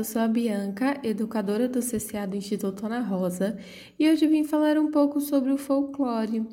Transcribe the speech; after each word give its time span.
eu 0.00 0.04
sou 0.04 0.22
a 0.22 0.28
Bianca, 0.28 0.98
educadora 1.02 1.68
do 1.68 1.80
CCA 1.80 2.26
do 2.26 2.34
Instituto 2.34 2.86
Ana 2.86 3.00
Rosa, 3.00 3.58
e 3.98 4.10
hoje 4.10 4.26
vim 4.26 4.44
falar 4.44 4.78
um 4.78 4.90
pouco 4.90 5.20
sobre 5.20 5.52
o 5.52 5.58
folclore. 5.58 6.46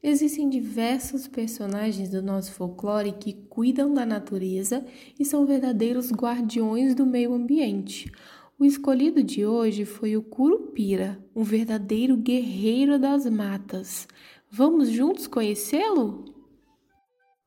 Existem 0.00 0.48
diversos 0.48 1.26
personagens 1.26 2.10
do 2.10 2.22
nosso 2.22 2.52
folclore 2.52 3.10
que 3.10 3.32
cuidam 3.32 3.92
da 3.92 4.06
natureza 4.06 4.86
e 5.18 5.24
são 5.24 5.44
verdadeiros 5.44 6.12
guardiões 6.12 6.94
do 6.94 7.04
meio 7.04 7.34
ambiente. 7.34 8.08
O 8.56 8.64
escolhido 8.64 9.20
de 9.20 9.44
hoje 9.44 9.84
foi 9.84 10.16
o 10.16 10.22
Curupira, 10.22 11.18
um 11.34 11.42
verdadeiro 11.42 12.16
guerreiro 12.16 13.00
das 13.00 13.26
matas. 13.26 14.06
Vamos 14.48 14.88
juntos 14.88 15.26
conhecê-lo? 15.26 16.24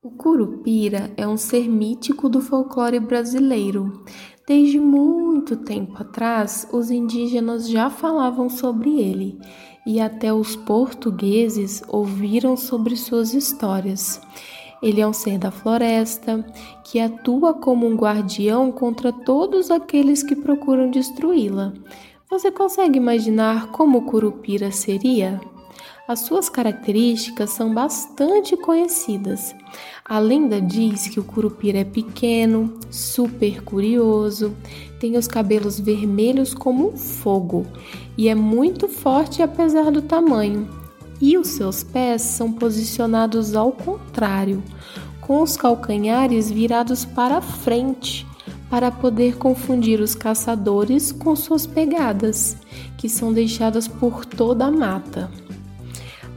O 0.02 0.10
Curupira 0.10 1.10
é 1.16 1.26
um 1.26 1.36
ser 1.36 1.66
mítico 1.66 2.28
do 2.28 2.40
folclore 2.42 3.00
brasileiro. 3.00 4.04
Desde 4.46 4.78
muito 4.78 5.56
tempo 5.56 6.00
atrás, 6.00 6.68
os 6.72 6.88
indígenas 6.88 7.68
já 7.68 7.90
falavam 7.90 8.48
sobre 8.48 9.00
ele 9.00 9.36
e 9.84 10.00
até 10.00 10.32
os 10.32 10.54
portugueses 10.54 11.82
ouviram 11.88 12.56
sobre 12.56 12.96
suas 12.96 13.34
histórias. 13.34 14.20
Ele 14.80 15.00
é 15.00 15.06
um 15.06 15.12
ser 15.12 15.36
da 15.36 15.50
floresta 15.50 16.46
que 16.84 17.00
atua 17.00 17.54
como 17.54 17.88
um 17.88 17.96
guardião 17.96 18.70
contra 18.70 19.12
todos 19.12 19.68
aqueles 19.68 20.22
que 20.22 20.36
procuram 20.36 20.92
destruí-la. 20.92 21.72
Você 22.30 22.52
consegue 22.52 22.98
imaginar 22.98 23.72
como 23.72 24.02
Curupira 24.02 24.70
seria? 24.70 25.40
As 26.08 26.20
suas 26.20 26.48
características 26.48 27.50
são 27.50 27.74
bastante 27.74 28.56
conhecidas. 28.56 29.56
A 30.04 30.20
lenda 30.20 30.60
diz 30.60 31.08
que 31.08 31.18
o 31.18 31.24
curupira 31.24 31.78
é 31.78 31.84
pequeno, 31.84 32.74
super 32.92 33.60
curioso, 33.64 34.54
tem 35.00 35.16
os 35.16 35.26
cabelos 35.26 35.80
vermelhos 35.80 36.54
como 36.54 36.96
fogo 36.96 37.66
e 38.16 38.28
é 38.28 38.36
muito 38.36 38.86
forte 38.86 39.42
apesar 39.42 39.90
do 39.90 40.00
tamanho. 40.00 40.68
E 41.20 41.36
os 41.36 41.48
seus 41.48 41.82
pés 41.82 42.22
são 42.22 42.52
posicionados 42.52 43.56
ao 43.56 43.72
contrário, 43.72 44.62
com 45.20 45.42
os 45.42 45.56
calcanhares 45.56 46.48
virados 46.48 47.04
para 47.04 47.40
frente, 47.40 48.24
para 48.70 48.92
poder 48.92 49.38
confundir 49.38 50.00
os 50.00 50.14
caçadores 50.14 51.10
com 51.10 51.34
suas 51.34 51.66
pegadas, 51.66 52.56
que 52.96 53.08
são 53.08 53.32
deixadas 53.32 53.88
por 53.88 54.24
toda 54.24 54.66
a 54.66 54.70
mata 54.70 55.28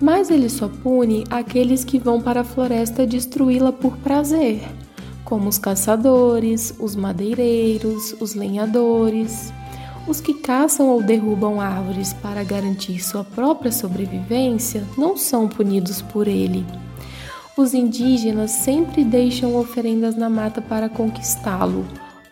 mas 0.01 0.29
ele 0.29 0.49
só 0.49 0.67
pune 0.67 1.23
aqueles 1.29 1.83
que 1.83 1.99
vão 1.99 2.21
para 2.21 2.41
a 2.41 2.45
floresta 2.45 3.05
destruí-la 3.05 3.71
por 3.71 3.97
prazer, 3.97 4.61
como 5.25 5.49
os 5.49 5.57
caçadores, 5.57 6.73
os 6.79 6.95
madeireiros, 6.95 8.15
os 8.19 8.33
lenhadores. 8.33 9.53
Os 10.07 10.19
que 10.19 10.33
caçam 10.33 10.87
ou 10.87 11.03
derrubam 11.03 11.61
árvores 11.61 12.13
para 12.13 12.43
garantir 12.43 12.99
sua 12.99 13.23
própria 13.23 13.71
sobrevivência 13.71 14.83
não 14.97 15.15
são 15.15 15.47
punidos 15.47 16.01
por 16.01 16.27
ele. 16.27 16.65
Os 17.55 17.73
indígenas 17.73 18.51
sempre 18.51 19.03
deixam 19.03 19.55
oferendas 19.55 20.15
na 20.15 20.29
mata 20.29 20.61
para 20.61 20.89
conquistá-lo, 20.89 21.85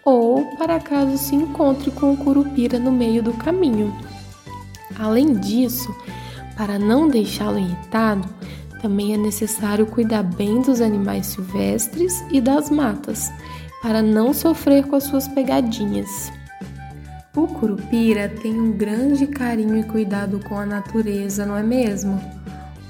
ou 0.03 0.45
para 0.57 0.79
caso 0.79 1.17
se 1.17 1.35
encontre 1.35 1.91
com 1.91 2.13
o 2.13 2.17
curupira 2.17 2.79
no 2.79 2.91
meio 2.91 3.21
do 3.21 3.33
caminho. 3.33 3.93
Além 4.97 5.33
disso, 5.33 5.93
para 6.57 6.79
não 6.79 7.07
deixá-lo 7.07 7.59
irritado, 7.59 8.27
também 8.81 9.13
é 9.13 9.17
necessário 9.17 9.85
cuidar 9.85 10.23
bem 10.23 10.61
dos 10.61 10.81
animais 10.81 11.27
silvestres 11.27 12.23
e 12.31 12.41
das 12.41 12.69
matas, 12.69 13.31
para 13.81 14.01
não 14.01 14.33
sofrer 14.33 14.85
com 14.87 14.95
as 14.95 15.03
suas 15.03 15.27
pegadinhas. 15.27 16.31
O 17.35 17.47
curupira 17.47 18.27
tem 18.27 18.59
um 18.59 18.71
grande 18.71 19.27
carinho 19.27 19.77
e 19.77 19.83
cuidado 19.83 20.39
com 20.39 20.57
a 20.57 20.65
natureza, 20.65 21.45
não 21.45 21.55
é 21.55 21.61
mesmo? 21.61 22.19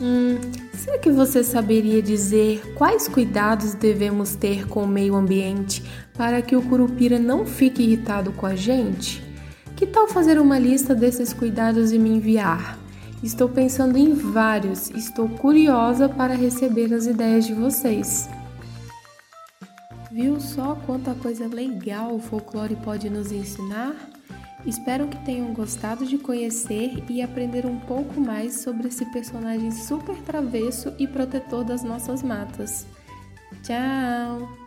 Hum, 0.02 0.38
será 0.74 0.98
que 0.98 1.12
você 1.12 1.44
saberia 1.44 2.02
dizer 2.02 2.62
quais 2.76 3.10
cuidados 3.10 3.74
devemos 3.74 4.36
ter 4.36 4.66
com 4.68 4.84
o 4.84 4.88
meio 4.88 5.16
ambiente 5.16 5.84
para 6.14 6.42
que 6.42 6.56
o 6.56 6.62
curupira 6.62 7.20
não 7.20 7.46
fique 7.46 7.84
irritado 7.84 8.32
com 8.32 8.46
a 8.46 8.56
gente? 8.56 9.22
Que 9.76 9.86
tal 9.86 10.08
fazer 10.08 10.40
uma 10.40 10.58
lista 10.58 10.96
desses 10.96 11.34
cuidados 11.34 11.92
e 11.92 12.00
me 12.00 12.10
enviar? 12.10 12.87
Estou 13.24 13.50
pensando 13.50 13.98
em 13.98 14.14
vários, 14.14 14.92
estou 14.92 15.28
curiosa 15.28 16.08
para 16.08 16.36
receber 16.36 16.94
as 16.94 17.08
ideias 17.08 17.48
de 17.48 17.54
vocês. 17.54 18.30
Viu 20.12 20.40
só 20.40 20.76
quanta 20.86 21.14
coisa 21.16 21.48
legal 21.48 22.16
o 22.16 22.20
folclore 22.20 22.76
pode 22.78 23.10
nos 23.10 23.32
ensinar? 23.32 23.96
Espero 24.66 25.08
que 25.08 25.26
tenham 25.26 25.54
gostado 25.54 26.06
de 26.06 26.18
conhecer 26.18 27.04
e 27.10 27.22
aprender 27.22 27.66
um 27.66 27.80
pouco 27.80 28.20
mais 28.20 28.62
sobre 28.62 28.88
esse 28.88 29.06
personagem 29.12 29.72
super 29.72 30.16
travesso 30.24 30.94
e 31.00 31.08
protetor 31.08 31.64
das 31.64 31.84
nossas 31.84 32.22
matas. 32.22 32.86
Tchau! 33.64 34.67